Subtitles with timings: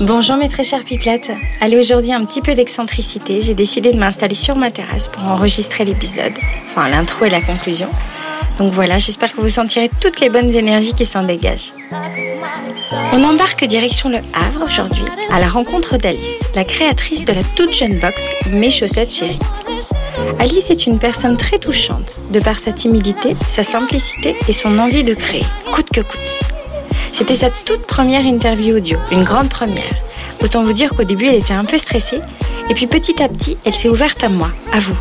[0.00, 1.30] Bonjour mes très chères pipelettes.
[1.60, 3.40] Allez aujourd'hui un petit peu d'excentricité.
[3.40, 6.32] J'ai décidé de m'installer sur ma terrasse pour enregistrer l'épisode.
[6.66, 7.88] Enfin l'intro et la conclusion.
[8.58, 11.72] Donc voilà, j'espère que vous sentirez toutes les bonnes énergies qui s'en dégagent.
[13.12, 17.72] On embarque direction le Havre aujourd'hui à la rencontre d'Alice, la créatrice de la toute
[17.72, 19.38] jeune box Mes chaussettes chéries.
[20.40, 25.04] Alice est une personne très touchante, de par sa timidité, sa simplicité et son envie
[25.04, 26.51] de créer, coûte que coûte.
[27.12, 29.94] C'était sa toute première interview audio, une grande première.
[30.42, 32.20] Autant vous dire qu'au début, elle était un peu stressée,
[32.68, 34.96] et puis petit à petit, elle s'est ouverte à moi, à vous.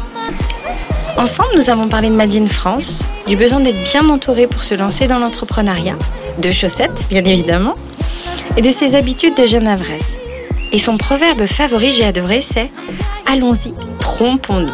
[1.18, 5.08] Ensemble, nous avons parlé de Madeleine France, du besoin d'être bien entouré pour se lancer
[5.08, 5.96] dans l'entrepreneuriat,
[6.38, 7.76] de chaussettes, bien évidemment,
[8.58, 10.18] et de ses habitudes de jeune avresse.
[10.72, 12.72] Et son proverbe favori, j'ai adoré, c'est
[13.32, 14.74] Allons-y, trompons-nous.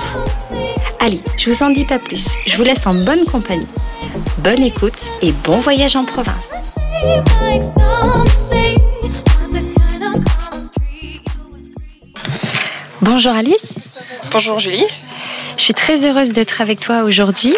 [0.99, 3.67] Allez, je vous en dis pas plus, je vous laisse en bonne compagnie.
[4.39, 6.49] Bonne écoute et bon voyage en province.
[13.01, 13.73] Bonjour Alice.
[14.31, 14.85] Bonjour Julie.
[15.57, 17.55] Je suis très heureuse d'être avec toi aujourd'hui,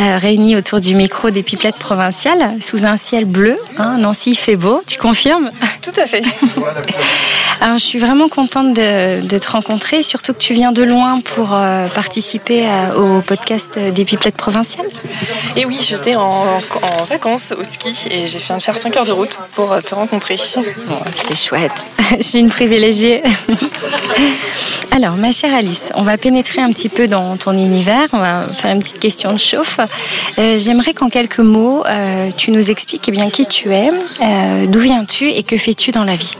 [0.00, 3.56] euh, réunie autour du micro des pipelettes provinciales, sous un ciel bleu.
[3.76, 5.50] Hein, Nancy, il fait beau, tu confirmes?
[5.82, 6.22] Tout à fait.
[7.60, 11.20] Alors, je suis vraiment contente de, de, te rencontrer, surtout que tu viens de loin
[11.20, 14.88] pour euh, participer à, au podcast des pipelettes provinciales.
[15.56, 19.04] Et oui, j'étais en, en, vacances au ski et j'ai fait de faire 5 heures
[19.04, 20.36] de route pour te rencontrer.
[20.56, 21.86] Bon, C'est chouette,
[22.16, 23.22] je suis une privilégiée.
[24.90, 28.70] Alors, ma chère Alice, on va pénétrer un petit peu dans univers, on va faire
[28.70, 29.80] une petite question de chauffe.
[30.38, 34.66] Euh, J'aimerais qu'en quelques mots, euh, tu nous expliques eh bien, qui tu es, euh,
[34.66, 36.36] d'où viens-tu et que fais-tu dans la vie?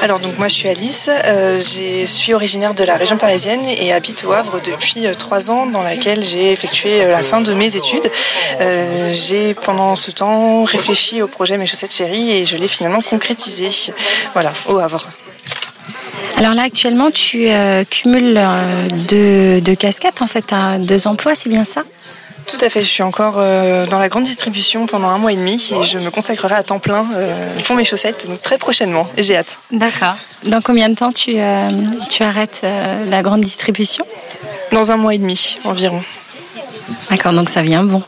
[0.00, 4.24] Alors donc moi je suis Alice, je suis originaire de la région parisienne et habite
[4.24, 8.08] au Havre depuis trois ans dans laquelle j'ai effectué la fin de mes études.
[9.12, 13.68] J'ai pendant ce temps réfléchi au projet Mes chaussettes chéries et je l'ai finalement concrétisé
[14.32, 15.08] voilà, au Havre.
[16.38, 18.40] Alors là actuellement tu euh, cumules
[19.08, 21.82] deux, deux casquettes en fait, as deux emplois, c'est bien ça?
[22.46, 25.36] Tout à fait, je suis encore euh, dans la grande distribution pendant un mois et
[25.36, 29.08] demi et je me consacrerai à temps plein euh, pour mes chaussettes donc très prochainement
[29.16, 29.58] et j'ai hâte.
[29.72, 30.14] D'accord.
[30.44, 31.70] Dans combien de temps tu, euh,
[32.08, 32.64] tu arrêtes
[33.06, 34.06] la grande distribution?
[34.70, 36.04] Dans un mois et demi environ.
[37.10, 38.02] D'accord, donc ça vient bon.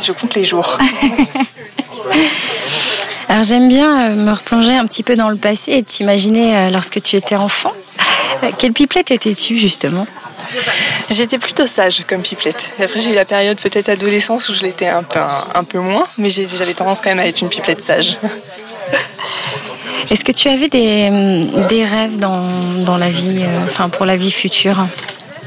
[0.00, 0.78] Je compte les jours.
[3.30, 7.14] Alors j'aime bien me replonger un petit peu dans le passé et t'imaginer lorsque tu
[7.14, 7.72] étais enfant.
[8.58, 10.04] Quelle pipelette étais-tu justement?
[11.12, 12.72] J'étais plutôt sage comme pipelette.
[12.82, 15.78] Après, j'ai eu la période peut-être adolescence où je l'étais un peu, un, un, peu
[15.78, 18.18] moins, mais j'avais tendance quand même à être une pipelette sage.
[20.10, 21.08] Est-ce que tu avais des,
[21.68, 22.48] des rêves dans,
[22.84, 24.88] dans, la vie, euh, enfin pour la vie future?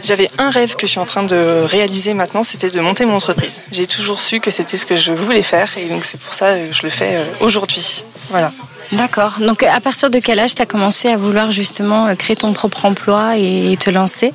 [0.03, 3.15] J'avais un rêve que je suis en train de réaliser maintenant, c'était de monter mon
[3.15, 3.61] entreprise.
[3.71, 6.57] J'ai toujours su que c'était ce que je voulais faire et donc c'est pour ça
[6.57, 8.03] que je le fais aujourd'hui.
[8.29, 8.51] Voilà.
[8.91, 9.37] D'accord.
[9.39, 12.85] Donc à partir de quel âge tu as commencé à vouloir justement créer ton propre
[12.85, 14.33] emploi et te lancer?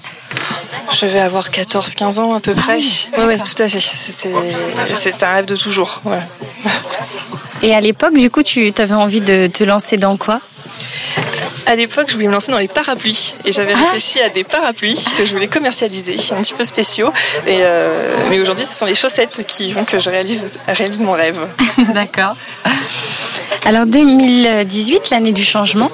[0.92, 2.78] Je devais avoir 14-15 ans à peu près.
[3.12, 3.80] Ah oui, ouais, tout à fait.
[3.80, 6.00] C'était un rêve de toujours.
[6.04, 6.20] Ouais.
[7.62, 10.40] Et à l'époque, du coup, tu avais envie de te lancer dans quoi?
[11.66, 15.04] À l'époque, je voulais me lancer dans les parapluies et j'avais réfléchi à des parapluies
[15.16, 17.12] que je voulais commercialiser, un petit peu spéciaux.
[17.46, 21.12] Et euh, mais aujourd'hui, ce sont les chaussettes qui font que je réalise, réalise mon
[21.12, 21.38] rêve.
[21.94, 22.34] D'accord.
[23.64, 25.90] Alors 2018, l'année du changement,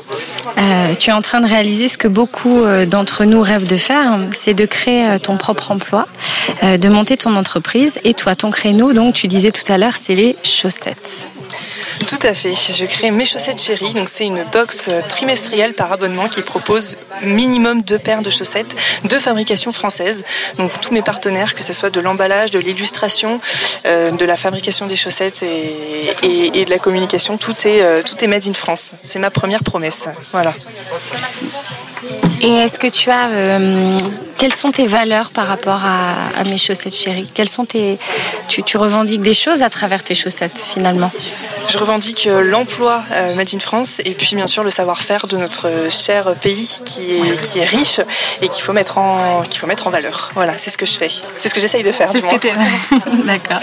[0.59, 4.19] euh, tu es en train de réaliser ce que beaucoup d'entre nous rêvent de faire,
[4.33, 6.07] c'est de créer ton propre emploi,
[6.63, 7.99] euh, de monter ton entreprise.
[8.05, 11.29] Et toi, ton créneau, donc tu disais tout à l'heure, c'est les chaussettes.
[12.07, 12.55] Tout à fait.
[12.55, 13.93] Je crée Mes chaussettes chéries.
[13.95, 18.75] Donc c'est une box trimestrielle par abonnement qui propose minimum deux paires de chaussettes
[19.05, 20.25] de fabrication française.
[20.59, 23.41] Donc tous mes partenaires, que ce soit de l'emballage, de l'illustration,
[23.87, 28.27] euh, de la fabrication des chaussettes et, de la communication, tout est euh, tout est
[28.27, 28.95] made in France.
[29.03, 30.07] C'est ma première promesse.
[30.33, 30.55] Voilà.
[32.41, 33.99] Et est-ce que tu as euh,
[34.39, 37.99] quelles sont tes valeurs par rapport à, à mes chaussettes chéries Quelles sont tes
[38.49, 41.11] tu, tu, revendiques des choses à travers tes chaussettes finalement
[41.69, 45.71] Je revendique l'emploi euh, made in France et puis bien sûr le savoir-faire de notre
[45.91, 48.01] cher pays qui est qui est riche
[48.43, 50.31] et qu'il faut mettre en qu'il faut mettre en valeur.
[50.35, 51.11] Voilà, c'est ce que je fais.
[51.37, 52.09] C'est ce que j'essaye de faire.
[52.11, 53.61] C'est ce que D'accord.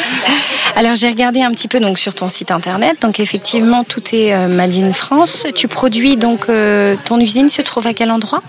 [0.75, 3.01] Alors j'ai regardé un petit peu donc sur ton site internet.
[3.01, 5.47] Donc effectivement tout est euh, made in France.
[5.55, 8.41] Tu produis donc euh, ton usine se trouve à quel endroit?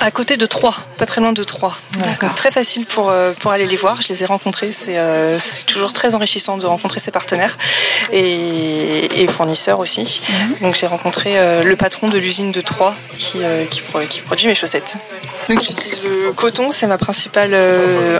[0.00, 1.74] À côté de Troyes, pas très loin de Troyes.
[2.36, 4.02] très facile pour, euh, pour aller les voir.
[4.02, 4.72] Je les ai rencontrés.
[4.72, 7.56] C'est euh, toujours très enrichissant de rencontrer ses partenaires
[8.12, 10.20] et, fournisseurs aussi.
[10.28, 10.56] Mhm.
[10.60, 13.38] Donc j'ai rencontré euh, le patron de l'usine de Troyes qui,
[13.70, 14.96] qui, qui, produit mes chaussettes.
[15.48, 17.54] Donc j'utilise le coton, c'est ma principale,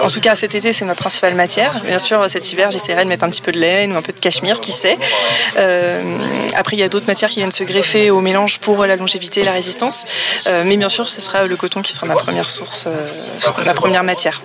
[0.02, 1.80] en tout cas cet été c'est ma principale matière.
[1.84, 4.12] Bien sûr cet hiver j'essaierai de mettre un petit peu de laine ou un peu
[4.24, 4.98] cachemire, qui sait.
[6.54, 9.40] après il y a d'autres matières qui viennent se greffer au mélange pour la longévité
[9.42, 10.06] et la résistance.
[10.46, 13.08] mais bien sûr ce sera le coton qui sera ma première source, euh,
[13.64, 14.40] ma première matière.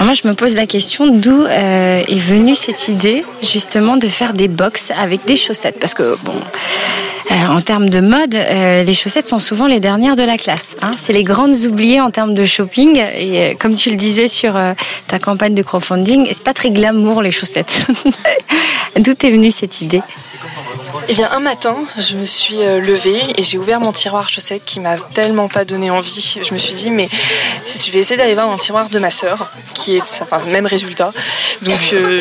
[0.00, 4.34] moi, je me pose la question d'où euh, est venue cette idée justement de faire
[4.34, 6.34] des box avec des chaussettes, parce que bon.
[7.30, 10.76] Euh, en termes de mode, les chaussettes sont souvent les dernières de la classe.
[10.82, 10.90] Hein.
[10.96, 13.02] C'est les grandes oubliées en termes de shopping.
[13.18, 14.58] Et comme tu le disais sur
[15.06, 17.86] ta campagne de crowdfunding, c'est pas très glamour les chaussettes.
[18.98, 20.02] D'où est venue cette idée?
[21.10, 24.64] Eh bien, un matin, je me suis euh, levée et j'ai ouvert mon tiroir chaussettes
[24.66, 26.38] qui m'a tellement pas donné envie.
[26.42, 27.08] Je me suis dit, mais
[27.66, 30.66] je vais essayer d'aller voir dans le tiroir de ma sœur, qui est enfin, même
[30.66, 31.14] résultat.
[31.62, 32.20] Donc, euh,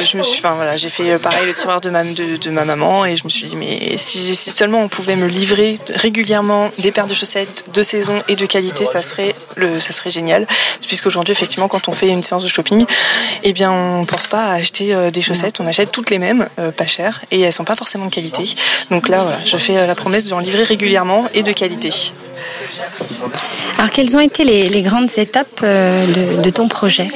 [0.78, 3.48] j'ai fait euh, pareil le tiroir de ma, de, ma maman et je me suis
[3.48, 8.22] dit, mais si, seulement on pouvait me livrer régulièrement des paires de chaussettes de saison
[8.28, 10.48] et de qualité, ça serait le, ça serait génial.
[10.88, 12.86] Puisqu'aujourd'hui, effectivement, quand on fait une séance de shopping,
[13.44, 16.88] eh bien, on pense pas à acheter des chaussettes, on achète toutes les mêmes, pas
[16.88, 18.46] chères, et elles sont pas forcément de qualité.
[18.90, 21.92] Donc là, je fais euh, la promesse de en livrer régulièrement et de qualité.
[23.78, 27.10] Alors, quelles ont été les, grandes étapes euh, de ton projet?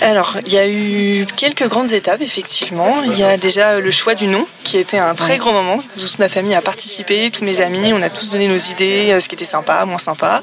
[0.00, 3.02] Alors, il y a eu quelques grandes étapes, effectivement.
[3.04, 5.82] Il y a déjà le choix du nom, qui était un très grand moment.
[5.98, 9.20] Toute ma famille a participé, tous mes amis, on a tous donné nos idées, euh,
[9.20, 10.42] ce qui était sympa, moins sympa.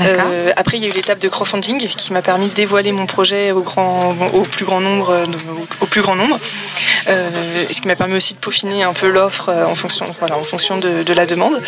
[0.00, 3.06] Euh, après, il y a eu l'étape de crowdfunding qui m'a permis de dévoiler mon
[3.06, 5.10] projet au, grand, au plus grand nombre.
[5.10, 5.26] Euh,
[5.80, 6.38] au plus grand nombre.
[7.06, 10.78] Ce qui m'a permis aussi de peaufiner un peu l'offre en fonction, voilà, en fonction
[10.78, 11.60] de, la demande.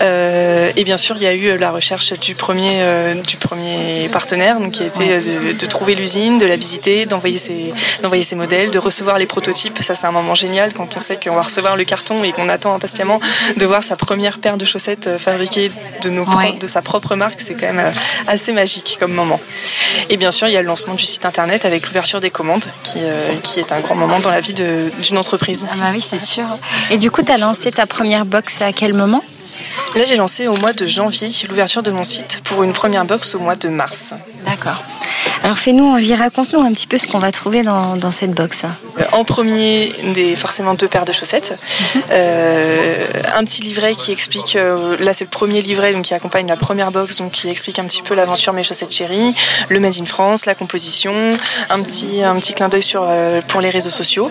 [0.00, 4.72] et bien sûr, il y a eu la recherche du premier, du premier partenaire, donc,
[4.72, 7.72] qui a été de, de trouver l'usine, de la visiter, d'envoyer ses,
[8.02, 9.82] d'envoyer ses modèles, de recevoir les prototypes.
[9.82, 12.48] Ça, c'est un moment génial quand on sait qu'on va recevoir le carton et qu'on
[12.48, 13.20] attend impatiemment
[13.56, 15.70] de voir sa première paire de chaussettes euh, fabriquée
[16.02, 16.24] de, nos,
[16.60, 17.40] de sa propre marque.
[17.40, 17.90] C'est quand même euh,
[18.26, 19.40] assez magique comme moment.
[20.10, 22.64] Et bien sûr, il y a le lancement du site internet avec l'ouverture des commandes,
[22.82, 24.54] qui, euh, qui est un grand moment dans la vie
[25.02, 25.66] d'une entreprise.
[25.70, 26.44] Ah bah oui, c'est sûr.
[26.90, 29.22] Et du coup, tu as lancé ta première box à quel moment?
[29.96, 33.34] Là, j'ai lancé au mois de janvier l'ouverture de mon site pour une première box
[33.34, 34.14] au mois de mars.
[34.44, 34.82] D'accord.
[35.44, 38.64] Alors fais-nous envie, raconte-nous un petit peu ce qu'on va trouver dans, cette box.
[38.64, 41.52] Euh, en premier, des, forcément deux paires de chaussettes.
[41.94, 42.02] Mhm.
[42.12, 46.46] Euh, un petit livret qui explique, euh, là c'est le premier livret donc, qui accompagne
[46.46, 49.34] la première box, donc qui explique un petit peu l'aventure Mes chaussettes chéries,
[49.68, 51.12] le Made in France, la composition,
[51.68, 53.06] un petit, un petit clin d'œil sur,
[53.48, 54.30] pour les réseaux sociaux.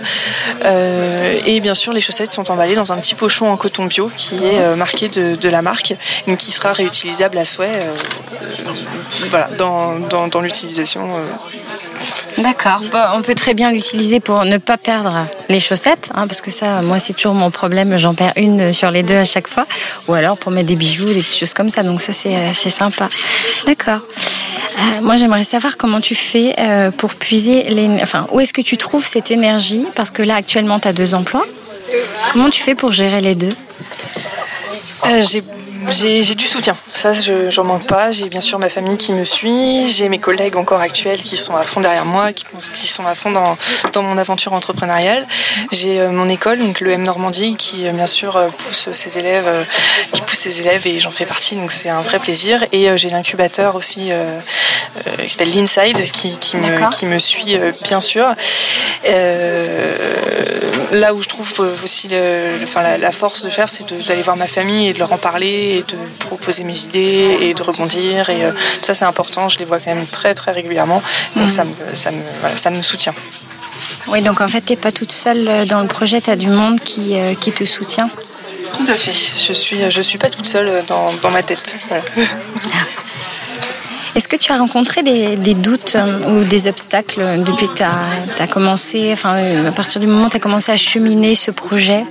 [0.66, 4.44] et bien sûr, les chaussettes sont emballées dans un petit pochon en coton bio qui
[4.46, 5.94] est marqué de, de, la marque,
[6.28, 7.86] donc qui sera réutilisable à souhait
[9.30, 12.42] voilà, dans, dans, dans l'utilisation euh.
[12.42, 12.82] D'accord.
[13.14, 16.82] on peut très bien l'utiliser pour ne pas perdre les chaussettes, hein, parce que ça,
[16.82, 17.98] moi, c'est toujours mon problème.
[17.98, 19.66] J'en perds une sur les deux à chaque fois.
[20.08, 21.84] Ou alors pour mettre des bijoux, des petites choses comme ça.
[21.84, 23.10] Donc ça, c'est euh, sympa.
[23.66, 24.00] D'accord.
[24.00, 26.56] Euh, moi, j'aimerais savoir comment tu fais
[26.98, 27.88] pour puiser les...
[28.02, 31.14] Enfin, où est-ce que tu trouves cette énergie Parce que là, actuellement, tu as deux
[31.14, 31.46] emplois.
[32.32, 33.54] Comment tu fais pour gérer les deux?
[35.30, 35.44] J'ai
[35.92, 38.12] j'ai du soutien, ça je j'en manque pas.
[38.12, 41.56] J'ai bien sûr ma famille qui me suit, j'ai mes collègues encore actuels qui sont
[41.56, 43.58] à fond derrière moi, qui, qui sont à fond dans,
[43.94, 45.28] dans mon aventure entrepreneuriale.
[45.72, 49.18] J'ai euh, mon école, donc le M Normandie, qui euh, bien sûr euh, pousse ses
[49.18, 49.50] élèves,
[50.12, 52.66] qui pousse ses élèves et j'en fais partie, donc c'est un vrai plaisir.
[52.72, 54.12] Et j'ai l'incubateur aussi
[55.20, 58.28] qui s'appelle l'Inside, qui, qui, me, qui me suit bien sûr.
[60.92, 61.52] là où je trouve
[61.84, 65.00] aussi le, enfin, la, la, force de faire, c'est d'aller voir ma famille et de
[65.00, 68.30] leur en parler et de proposer mes idées et de rebondir.
[68.30, 69.50] Et euh, tout ça, c'est important.
[69.50, 71.02] Je les vois quand même très, très régulièrement.
[71.36, 72.22] Donc, ça, me, ça, me,
[72.56, 73.14] ça me soutient.
[74.08, 76.36] Oui, donc en fait, tu n'es pas toute seule euh, dans le projet, tu as
[76.36, 78.10] du monde qui, euh, qui te soutient.
[78.78, 79.12] Tout à fait.
[79.12, 81.76] Je suis, je suis pas toute seule dans, dans ma tête.
[84.16, 88.10] Est-ce que tu as rencontré des, des doutes ou des obstacles depuis que tu as,
[88.40, 92.04] as, commencé, enfin, à partir du moment où tu as commencé à cheminer ce projet?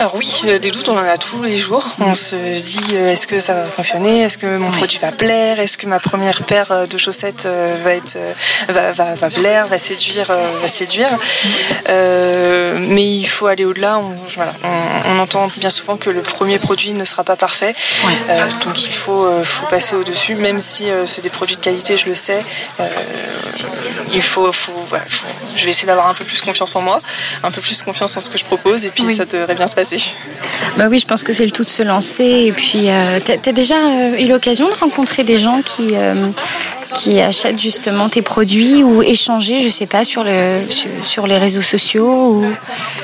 [0.00, 1.86] Alors oui, euh, des doutes, on en a tous les jours.
[1.98, 4.22] On se dit euh, est-ce que ça va fonctionner?
[4.22, 5.60] Est-ce que mon produit va plaire?
[5.60, 8.16] Est-ce que ma première paire euh, de chaussettes va être
[8.68, 11.10] va, va, va plaire, va séduire, va séduire?
[11.86, 13.98] Mais il faut aller au-delà.
[13.98, 14.52] On, voilà,
[15.04, 17.74] on, entend bien souvent que le premier produit ne sera pas parfait,
[18.64, 20.34] donc il faut, faut passer au-dessus.
[20.36, 22.42] Même si c'est des produits de qualité, je le sais.
[24.14, 27.00] il faut, faut, voilà, faut, je vais essayer d'avoir un peu plus confiance en moi,
[27.42, 29.74] un peu plus confiance en ce que je propose, et puis ça devrait bien se
[29.74, 29.89] passer.
[30.76, 32.24] Bah oui, je pense que c'est le tout de se lancer.
[32.24, 32.88] Et puis,
[33.24, 33.76] tu as, déjà
[34.18, 35.94] eu l'occasion de rencontrer des gens qui,
[36.94, 40.62] qui achètent justement tes produits ou échanger, je sais pas, sur, le,
[41.04, 42.52] sur, les réseaux sociaux ou...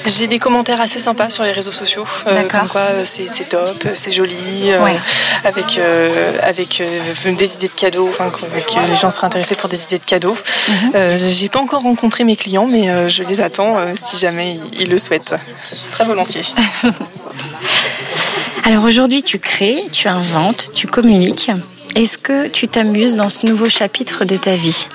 [0.07, 2.05] J'ai des commentaires assez sympas sur les réseaux sociaux.
[2.27, 4.79] Euh, comme quoi euh, c'est top, c'est joli, euh,
[5.45, 5.81] avec,
[6.43, 6.83] avec
[7.25, 10.37] des idées de cadeaux, enfin, que les gens seraient intéressés pour des idées de cadeaux.
[10.69, 11.19] Mhm.
[11.19, 15.35] J'ai pas encore rencontré mes clients, mais je les attends si jamais ils le souhaitent.
[15.91, 16.43] Très volontiers.
[18.65, 21.51] Alors aujourd'hui, tu crées, tu inventes, tu communiques.
[21.97, 24.87] Est-ce que tu t'amuses dans ce nouveau chapitre de ta vie?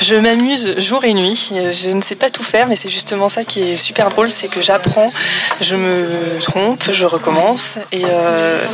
[0.00, 1.52] Je m'amuse jour et nuit.
[1.72, 4.48] Je ne sais pas tout faire, mais c'est justement ça qui est super drôle, c'est
[4.48, 5.12] que j'apprends,
[5.60, 8.64] je me trompe, je recommence, et, euh,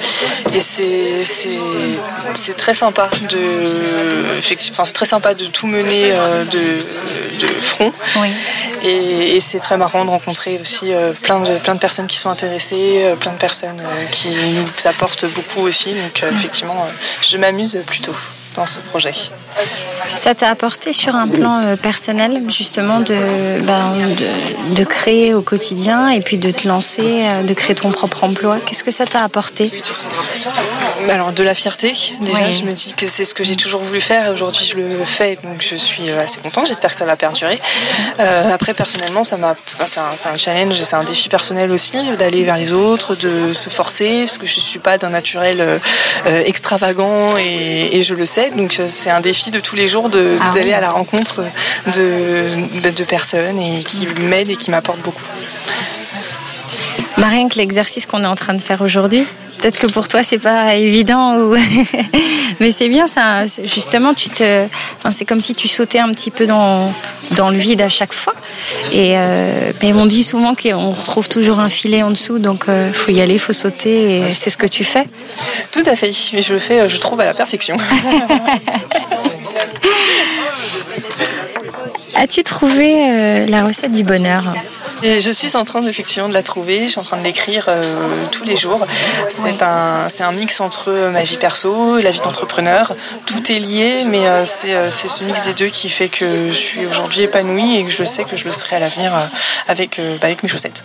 [0.60, 7.92] c'est très sympa de, enfin, c'est très sympa de tout mener euh, de, front.
[8.84, 12.30] Et, c'est très marrant de rencontrer aussi euh, plein de plein de personnes qui sont
[12.30, 15.90] intéressées, plein de personnes qui nous apportent beaucoup aussi.
[15.90, 16.86] Donc effectivement,
[17.22, 18.14] je m'amuse plutôt
[18.56, 19.12] dans ce projet.
[20.14, 23.94] Ça t'a apporté sur un plan euh, personnel justement de, ben,
[24.76, 28.58] de, créer au quotidien et puis de te lancer, euh, de créer ton propre emploi?
[28.64, 29.72] Qu'est-ce que ça t'a apporté?
[31.08, 31.92] Alors de la fierté.
[32.20, 34.76] Déjà, je me dis que c'est ce que j'ai toujours voulu faire et aujourd'hui je
[34.76, 36.66] le fais, donc je suis euh, assez contente.
[36.66, 37.58] J'espère que ça va perdurer.
[38.18, 39.56] après, personnellement, ça m'a,
[39.86, 44.20] c'est un, challenge, c'est un défi personnel aussi d'aller vers les autres, de se forcer
[44.20, 45.80] parce que je suis pas d'un naturel
[46.44, 48.50] extravagant et, et je le sais.
[48.50, 51.42] Donc c'est un défi de tous les jours ah d'aller à la rencontre
[51.94, 55.22] de, de personnes et qui m'aident et qui m'apportent beaucoup.
[57.18, 59.24] Marien, que l'exercice qu'on est en train de faire aujourd'hui,
[59.58, 61.56] peut-être que pour toi c'est pas évident ou...
[62.60, 64.64] mais c'est bien ça justement tu te
[64.98, 66.92] enfin, c'est comme si tu sautais un petit peu dans,
[67.36, 68.34] dans le vide à chaque fois.
[68.92, 72.72] Et euh, mais on dit souvent qu'on retrouve toujours un filet en dessous donc il
[72.72, 75.06] euh, faut y aller faut sauter et c'est ce que tu fais.
[75.70, 76.10] Tout à fait.
[76.32, 77.76] Et je le fais je trouve à la perfection
[82.14, 84.44] As-tu trouvé euh, la recette du bonheur?
[85.02, 87.66] Et Je suis en train effectivement de la trouver, je suis en train de l'écrire
[87.68, 87.82] euh,
[88.30, 88.86] tous les jours.
[89.28, 92.94] C'est un, un mix entre ma vie perso et la vie d'entrepreneur.
[93.26, 96.86] Tout est lié, mais euh, c'est ce mix des deux qui fait que je suis
[96.86, 99.12] aujourd'hui épanouie et que je sais que je le serai à l'avenir
[99.68, 100.84] avec, bah, avec mes chaussettes.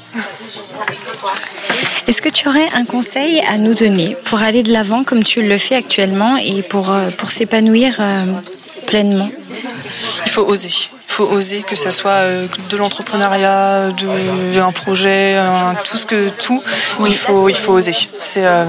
[2.07, 5.41] Est-ce que tu aurais un conseil à nous donner pour aller de l'avant comme tu
[5.41, 7.99] le fais actuellement et pour, pour s'épanouir
[8.87, 9.29] pleinement?
[10.25, 10.73] Il faut oser.
[11.17, 15.35] Il faut oser que ce soit euh, de l'entrepreneuriat, de un projet,
[15.83, 16.61] tout ce que tout.
[17.07, 17.91] Il faut il faut oser.
[18.19, 18.65] C'est euh,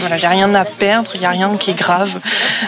[0.00, 2.10] voilà, il n'y a rien à perdre, il n'y a rien qui est grave.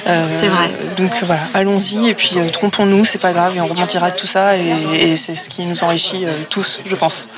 [0.07, 0.71] Euh, c'est vrai.
[0.97, 4.57] Donc voilà, allons-y et puis trompons-nous, c'est pas grave et on remontira de tout ça
[4.57, 7.29] et, c'est ce qui nous enrichit tous, je pense.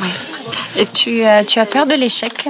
[0.76, 2.48] Et tu, tu as peur de l'échec,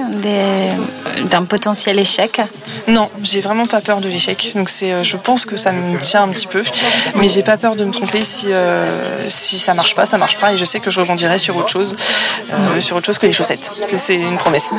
[1.31, 2.41] d'un potentiel échec?
[2.87, 4.51] Non, j'ai vraiment pas peur de l'échec.
[4.55, 6.63] Donc c'est, je pense que ça me tient un petit peu,
[7.15, 8.47] mais j'ai pas peur de me tromper si
[9.29, 11.69] si ça marche pas, ça marche pas et je sais que je rebondirai sur autre
[11.69, 11.95] chose,
[12.51, 13.71] euh, sur autre chose que les chaussettes.
[13.97, 14.71] C'est une promesse.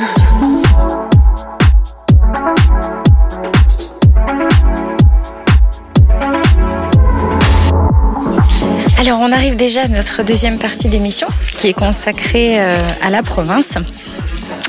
[8.97, 13.21] Alors on arrive déjà à notre deuxième partie d'émission qui est consacrée euh, à la
[13.21, 13.73] province.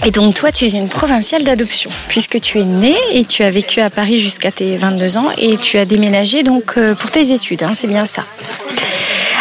[0.04, 3.50] Et donc toi, tu es une provinciale d'adoption, puisque tu es née et tu as
[3.50, 7.32] vécu à Paris jusqu'à tes 22 ans et tu as déménagé donc euh, pour tes
[7.32, 8.24] études, hein, c'est bien ça.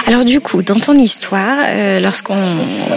[0.08, 2.36] Alors du coup, dans ton histoire, euh, lorsqu'on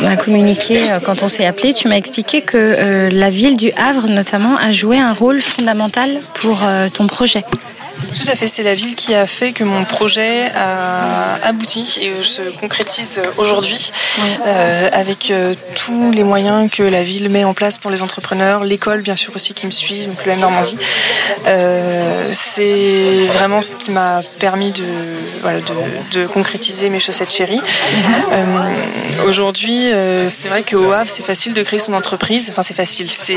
[0.07, 3.73] a communiqué, euh, quand on s'est appelé, tu m'as expliqué que euh, la ville du
[3.79, 6.61] Havre, notamment, a joué un rôle fondamental pour
[6.93, 7.45] ton projet.
[8.15, 12.23] Tout à fait, c'est la ville qui a fait que mon projet a abouti et
[12.23, 13.93] se concrétise aujourd'hui
[14.47, 18.65] euh, avec euh, tous les moyens que la ville met en place pour les entrepreneurs,
[18.65, 20.77] l'école bien sûr aussi qui me suit, donc le M Normandie.
[21.47, 24.85] Euh, c'est vraiment ce qui m'a permis de,
[25.41, 25.59] voilà,
[26.13, 27.61] de, concrétiser mes chaussettes chéries.
[29.27, 29.91] aujourd'hui,
[30.29, 32.49] c'est vrai qu'au Havre, c'est facile de créer son entreprise.
[32.51, 33.37] Enfin, c'est facile, c'est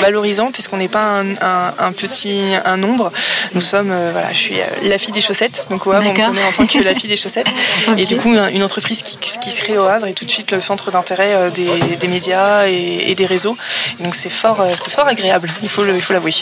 [0.00, 3.12] valorisant puisqu'on n'est pas un, un, petit un nombre.
[3.54, 5.66] Nous sommes voilà, je suis euh, la fille des chaussettes.
[5.70, 7.46] Donc au Havre, on me connaît en tant que la fille des chaussettes.
[7.96, 10.50] Et du coup, une entreprise qui, qui, se crée au Havre est tout de suite
[10.50, 13.56] le centre d'intérêt euh, des, des, médias et, des réseaux.
[14.00, 15.48] donc c'est fort, c'est fort agréable.
[15.62, 16.34] Il faut l'avouer.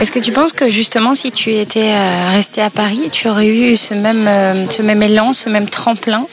[0.00, 1.94] Est-ce que tu penses que justement, si tu étais
[2.30, 4.28] resté à Paris, tu aurais eu ce même,
[4.70, 6.26] ce même élan, ce même tremplin?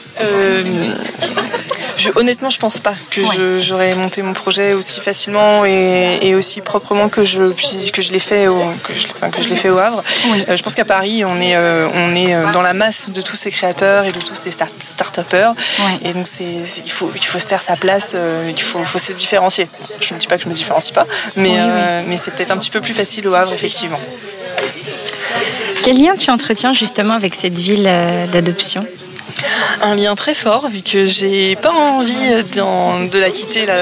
[2.14, 7.24] Honnêtement, je pense pas que j'aurais monté mon projet aussi facilement et, aussi proprement que
[7.24, 7.52] je
[7.90, 8.92] que je l'ai fait au que
[9.42, 10.02] je, l'ai fait au Havre.
[10.48, 13.20] Euh, je pense qu'à Paris, on est euh, on est euh, dans la masse de
[13.20, 15.54] tous ces créateurs et de tous ces start start-upers.
[16.04, 18.14] Et donc c'est il faut il faut se faire sa place.
[18.48, 19.68] il faut faut se différencier.
[20.00, 21.56] Je ne dis pas que je me différencie pas, mais
[22.06, 24.00] mais c'est peut-être un petit peu plus facile au Havre effectivement.
[25.82, 27.90] Quel lien tu entretiens justement avec cette ville
[28.32, 28.86] d'adoption?
[29.82, 33.74] Un lien très fort vu que j'ai pas envie de la quitter là,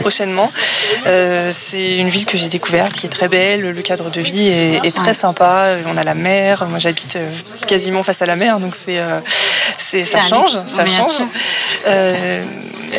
[0.00, 0.50] prochainement.
[1.06, 4.48] Euh, c'est une ville que j'ai découverte qui est très belle, le cadre de vie
[4.48, 5.76] est, très sympa.
[5.86, 7.30] On a la mer, moi j'habite euh,
[7.66, 9.20] quasiment face à la mer, donc c'est, euh,
[9.78, 11.22] ça change, ça change.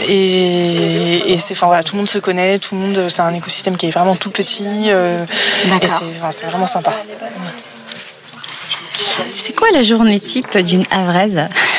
[0.07, 3.77] et, c'est, enfin voilà, tout le monde se connaît, tout le monde, c'est un écosystème
[3.77, 5.87] qui est vraiment tout petit, et
[6.31, 6.93] c'est, vraiment sympa.
[9.37, 11.45] C'est quoi la journée type d'une Havraise?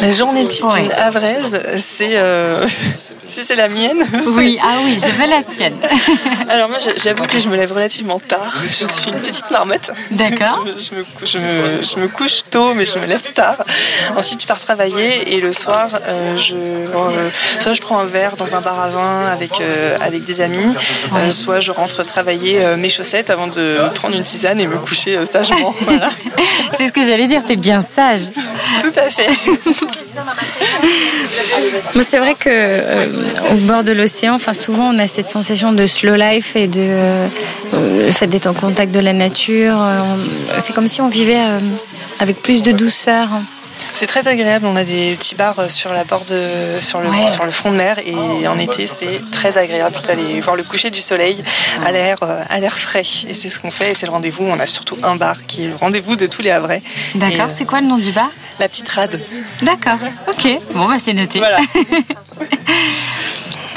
[0.00, 2.20] La journée type d'une Havraise, c'est
[3.30, 4.04] si c'est la mienne.
[4.36, 5.76] Oui, ah oui, je veux la tienne.
[6.48, 8.54] Alors moi, j'avoue que je me lève relativement tard.
[8.64, 9.90] Je suis une petite marmotte.
[10.10, 10.66] D'accord.
[10.66, 13.56] Je, me, je, me, je, me, couche tôt, mais je me lève tard.
[14.16, 17.30] Ensuite, je pars travailler et le soir, euh, je, euh,
[17.60, 20.74] soit je prends un verre dans un bar à vin avec, euh, avec des amis,
[21.30, 25.74] soit je rentre travailler mes chaussettes avant de prendre une tisane et me coucher sagement.
[25.82, 26.10] Voilà.
[26.76, 28.30] C'est ce que j'allais dire, t'es bien sage.
[28.80, 29.29] Tout à fait.
[32.02, 36.16] c'est vrai que au bord de l'océan, enfin souvent on a cette sensation de slow
[36.16, 37.28] life et de euh,
[37.72, 39.80] le fait d'être en contact de la nature.
[39.80, 39.98] Euh,
[40.58, 41.58] c'est comme si on vivait euh,
[42.18, 43.28] avec plus de douceur.
[43.94, 44.66] C'est très agréable.
[44.66, 46.34] On a des petits bars sur la borde,
[46.80, 50.54] sur le, sur le front de mer, et en été, c'est très agréable d'aller voir
[50.54, 51.42] le coucher du soleil
[51.84, 53.04] à l'air, à l'air frais.
[53.26, 53.92] Et c'est ce qu'on fait.
[53.92, 54.44] Et c'est le rendez-vous.
[54.46, 56.82] On a surtout un bar qui est le rendez-vous de tous les Havrais.
[57.14, 57.48] D'accord.
[57.54, 58.28] c'est quoi le nom du bar?
[58.60, 59.18] La petite rade.
[59.62, 59.98] D'accord.
[60.28, 60.46] Ok.
[60.74, 61.38] Bon, bah c'est noté.
[61.38, 61.60] Voilà.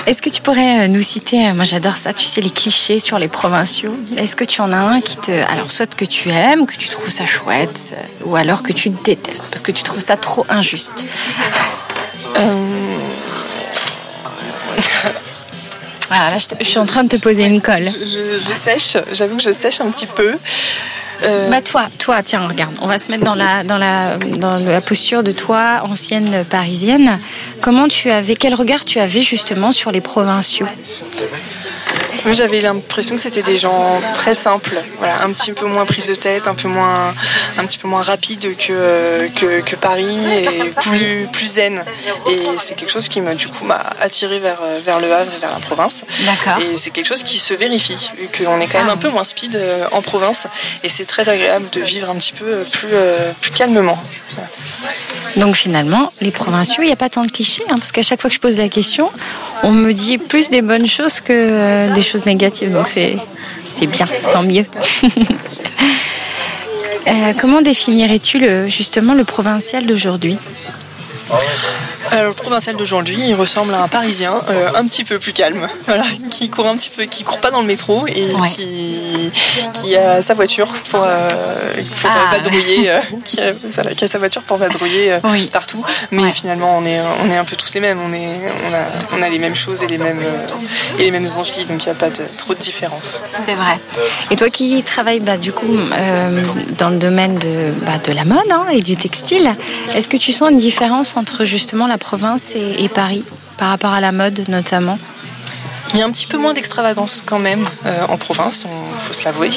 [0.06, 3.00] Est-ce que tu pourrais euh, nous citer, euh, moi j'adore ça, tu sais, les clichés
[3.00, 3.96] sur les provinciaux.
[4.18, 5.32] Est-ce que tu en as un qui te.
[5.32, 8.90] Alors, soit que tu aimes, que tu trouves ça chouette, euh, ou alors que tu
[8.90, 11.06] détestes, parce que tu trouves ça trop injuste?
[16.10, 17.90] Voilà, là, je, suis en train de te poser une colle.
[17.90, 20.36] je sèche, j'avoue que je sèche un petit peu.
[21.24, 24.58] Euh, bah toi, toi, tiens, regarde, on va se mettre dans la, dans la, dans
[24.58, 27.20] la posture de toi, ancienne parisienne.
[27.62, 30.68] Comment tu avais, quel regard tu avais justement sur les provinciaux?
[32.26, 36.08] Moi, j'avais l'impression que c'était des gens très simples, voilà, un petit peu moins prise
[36.08, 37.14] de tête, un peu moins,
[37.58, 39.28] un petit peu moins rapide que,
[39.62, 41.84] que, Paris et plus, plus zen.
[42.30, 45.40] Et c'est quelque chose qui m'a du coup m'a attiré vers, vers le Havre et
[45.40, 46.04] vers la province.
[46.26, 46.62] D'accord.
[46.62, 48.94] Et c'est quelque chose qui se vérifie, vu qu'on est quand même ah.
[48.94, 50.48] un peu moins speed euh, en province.
[50.84, 54.02] Et c'est très agréable de vivre un petit peu plus, euh, plus calmement.
[55.36, 58.22] Donc finalement, les provinciaux, il n'y a pas tant de clichés, hein, parce qu'à chaque
[58.22, 59.10] fois que je pose la question,
[59.64, 62.72] on me dit plus des bonnes choses que euh, des choses négatives.
[62.72, 63.18] Donc c'est,
[63.88, 64.66] bien, tant mieux.
[67.06, 70.38] Euh, comment définirais-tu justement le provincial d'aujourd'hui?
[72.12, 75.68] Alors, le provincial d'aujourd'hui, il ressemble à un Parisien euh, un petit peu plus calme,
[75.88, 79.32] voilà, qui court un petit peu, qui court pas dans le métro et qui,
[79.74, 81.32] qui a sa voiture pour, euh,
[82.02, 83.54] pour ah, vadrouiller, euh, qui, a,
[83.96, 85.18] qui, a, sa voiture pour vadrouiller
[85.52, 85.84] partout.
[86.12, 88.00] Mais finalement, on est, on est un peu tous les mêmes.
[88.00, 88.28] On, est,
[88.70, 90.22] on, a, on a les mêmes choses et les mêmes,
[91.00, 93.24] et les mêmes envies, donc il n'y a pas de, trop de différence.
[93.34, 93.80] C'est vrai.
[94.30, 95.78] Et toi qui travailles bah, du coup
[96.78, 99.50] dans le domaine de, bah, de la mode hein, et du textile,
[99.96, 103.24] est-ce que tu sens une différence entre justement la province et, Paris,
[103.58, 104.98] par rapport à la mode notamment
[105.94, 109.14] il y a un petit peu moins d'extravagance quand même euh, en province, il faut
[109.14, 109.52] se l'avouer.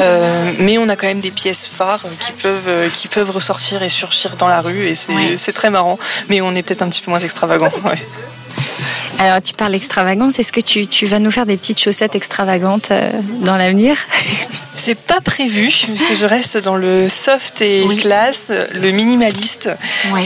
[0.00, 3.82] Euh, mais on a quand même des pièces phares qui peuvent, euh, qui peuvent ressortir
[3.82, 5.98] et surgir dans la rue et c'est très marrant.
[6.28, 7.72] Mais on est peut-être un petit peu moins extravagant.
[9.18, 12.92] Alors tu parles d'extravagance, est-ce que tu, tu, vas nous faire des petites chaussettes extravagantes
[13.42, 13.96] dans l'avenir?
[14.94, 19.70] Pas prévu, puisque je reste dans le soft et classe, le minimaliste.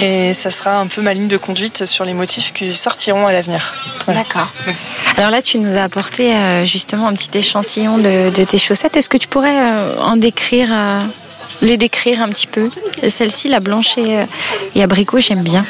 [0.02, 3.32] Et ça sera un peu ma ligne de conduite sur les motifs qui sortiront à
[3.32, 3.76] l'avenir.
[4.08, 4.52] D'accord.
[5.16, 8.96] Alors là, tu nous as apporté euh, justement un petit échantillon de, tes chaussettes.
[8.96, 11.00] Est-ce que tu pourrais euh, en décrire euh,
[11.62, 12.70] les décrire un petit peu
[13.08, 15.64] Celle-ci, la blanche et, abricot, j'aime bien.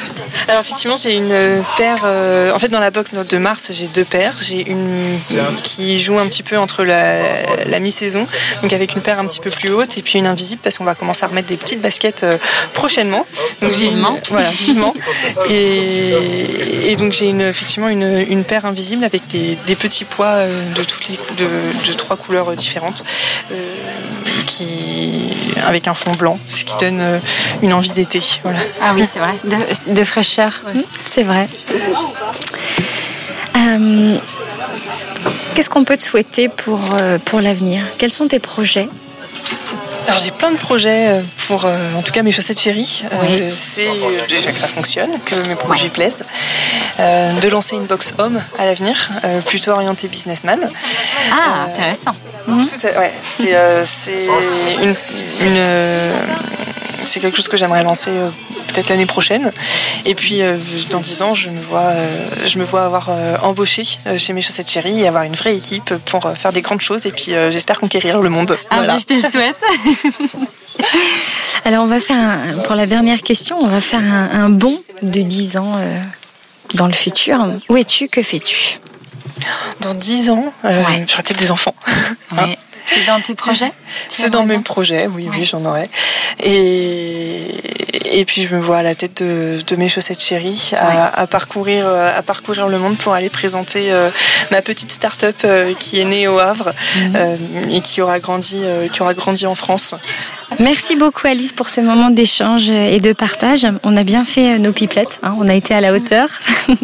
[0.47, 2.01] Alors effectivement, j'ai une paire.
[2.03, 4.35] Euh, en fait, dans la box de mars, j'ai deux paires.
[4.41, 5.17] J'ai une
[5.63, 8.25] qui joue un petit peu entre la, mi-saison,
[8.61, 10.85] donc avec une paire un petit peu plus haute, et puis une invisible parce qu'on
[10.85, 12.37] va commencer à remettre des petites baskets euh,
[12.73, 13.25] prochainement.
[13.61, 14.19] Donc, vivement.
[14.29, 14.93] voilà, vivement.
[15.49, 21.09] Et, donc j'ai une, effectivement une, paire invisible avec des, petits pois euh, de toutes
[21.09, 23.03] les de, de trois couleurs différentes
[24.45, 25.31] qui
[25.65, 27.01] avec un fond blanc, ce qui donne
[27.61, 28.21] une envie d'été.
[28.43, 28.59] Voilà.
[28.81, 29.35] Ah oui, c'est vrai,
[29.87, 30.61] de, fraîcheur.
[30.73, 31.47] Mmh, c'est vrai.
[35.55, 36.81] Qu'est-ce qu'on peut te souhaiter pour,
[37.25, 37.85] pour l'avenir?
[37.97, 38.89] Quels sont tes projets?
[40.07, 43.03] Alors j'ai plein de projets euh, pour, euh, en tout cas mes chaussettes chéries.
[43.11, 43.87] Euh, c'est
[44.27, 46.23] déjà que ça fonctionne, que mes produits plaisent.
[46.99, 49.09] de lancer une box homme à l'avenir,
[49.45, 50.59] plutôt orientée businessman.
[51.31, 52.15] Ah, intéressant.
[52.47, 54.27] Ouais, c'est
[54.81, 54.95] une,
[57.05, 58.11] c'est quelque chose que j'aimerais lancer
[58.67, 59.51] peut-être l'année prochaine.
[60.05, 60.41] Et puis
[60.91, 61.93] dans dix ans, je me vois,
[62.45, 63.09] je me vois avoir
[63.43, 63.83] embauché
[64.17, 67.05] chez mes chaussettes chéries et avoir une vraie équipe pour faire des grandes choses.
[67.05, 68.57] Et puis j'espère conquérir le monde.
[68.69, 69.61] Ah, bah, je te le souhaite.
[71.65, 75.57] Alors on va faire, pour la dernière question, on va faire un, bond de 10
[75.57, 75.95] ans euh,
[76.75, 77.39] dans le futur.
[77.69, 78.07] Où es-tu?
[78.07, 78.79] Que fais-tu?
[79.81, 81.75] Dans 10 ans, euh, j'aurai peut-être des enfants.
[82.31, 82.53] Hein?
[82.87, 83.71] C'est dans tes projets?
[84.09, 85.87] C'est dans mes projets, oui, oui, j'en aurai.
[86.43, 91.85] Et, et puis je me vois à la tête de, mes chaussettes chéries, à, parcourir,
[91.87, 93.91] euh, à parcourir le monde pour aller présenter
[94.51, 95.45] ma petite start-up
[95.79, 97.71] qui est née au Havre mhm.
[97.71, 99.95] et qui aura grandi, qui aura grandi en France.
[100.59, 103.67] Merci beaucoup Alice pour ce moment d'échange et de partage.
[103.83, 105.35] On a bien fait nos pipelettes, hein.
[105.39, 106.27] on a été à la hauteur.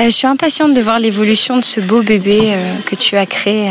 [0.00, 3.26] Euh, je suis impatiente de voir l'évolution de ce beau bébé euh, que tu as
[3.26, 3.68] créé.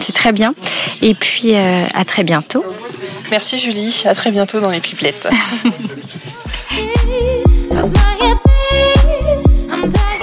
[0.00, 0.54] Euh, c'est très bien.
[1.02, 2.64] Et puis à très bientôt.
[3.30, 5.28] Merci Julie, à très bientôt dans les pipelettes.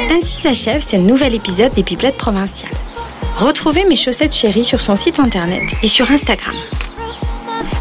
[0.10, 2.72] Ainsi s'achève ce nouvel épisode des pipelettes provinciales.
[3.38, 6.56] Retrouvez mes chaussettes chéries sur son site internet et sur Instagram.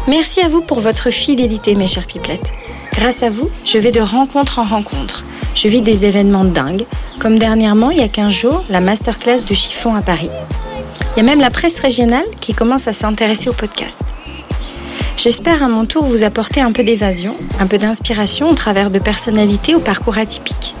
[0.07, 2.53] Merci à vous pour votre fidélité, mes chers pipelettes.
[2.93, 5.23] Grâce à vous, je vais de rencontre en rencontre.
[5.55, 6.85] Je vis des événements dingues,
[7.19, 10.29] comme dernièrement, il y a 15 jours, la masterclass de chiffon à Paris.
[11.15, 13.97] Il y a même la presse régionale qui commence à s'intéresser au podcast.
[15.17, 18.99] J'espère à mon tour vous apporter un peu d'évasion, un peu d'inspiration au travers de
[18.99, 20.75] personnalités au parcours atypique.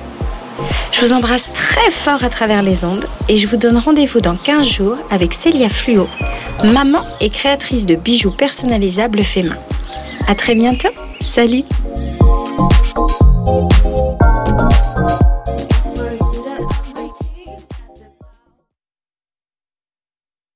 [0.91, 4.35] Je vous embrasse très fort à travers les ondes et je vous donne rendez-vous dans
[4.35, 6.07] 15 jours avec Célia Fluo,
[6.63, 9.57] maman et créatrice de bijoux personnalisables faits main.
[10.27, 10.89] À très bientôt.
[11.21, 11.63] Salut